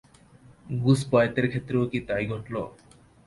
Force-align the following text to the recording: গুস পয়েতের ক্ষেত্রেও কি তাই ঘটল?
গুস 0.79 0.99
পয়েতের 1.11 1.45
ক্ষেত্রেও 1.49 1.83
কি 1.91 1.99
তাই 2.07 2.23
ঘটল? 2.31 2.55